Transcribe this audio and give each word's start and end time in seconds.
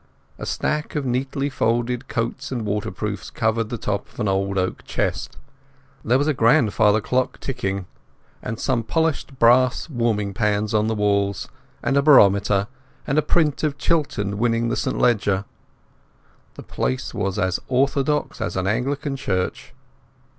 A 0.39 0.47
stack 0.47 0.95
of 0.95 1.05
neatly 1.05 1.47
folded 1.47 2.07
coats 2.07 2.51
and 2.51 2.65
waterproofs 2.65 3.29
covered 3.29 3.69
the 3.69 3.77
top 3.77 4.11
of 4.11 4.19
an 4.19 4.27
old 4.27 4.57
oak 4.57 4.83
chest; 4.83 5.37
there 6.03 6.17
was 6.17 6.27
a 6.27 6.33
grandfather 6.33 6.99
clock 6.99 7.39
ticking; 7.39 7.85
and 8.41 8.59
some 8.59 8.81
polished 8.81 9.37
brass 9.37 9.91
warming 9.91 10.33
pans 10.33 10.73
on 10.73 10.87
the 10.87 10.95
walls, 10.95 11.49
and 11.83 11.97
a 11.97 12.01
barometer, 12.01 12.67
and 13.05 13.19
a 13.19 13.21
print 13.21 13.61
of 13.61 13.77
Chiltern 13.77 14.39
winning 14.39 14.69
the 14.69 14.75
St 14.75 14.97
Leger. 14.97 15.45
The 16.55 16.63
place 16.63 17.13
was 17.13 17.37
as 17.37 17.59
orthodox 17.67 18.41
as 18.41 18.57
an 18.57 18.65
Anglican 18.65 19.15
church. 19.15 19.71